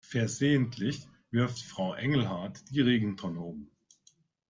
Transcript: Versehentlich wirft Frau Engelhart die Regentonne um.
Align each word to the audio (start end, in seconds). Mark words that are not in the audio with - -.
Versehentlich 0.03 1.07
wirft 1.29 1.61
Frau 1.61 1.93
Engelhart 1.93 2.71
die 2.71 2.81
Regentonne 2.81 3.39
um. 3.39 3.69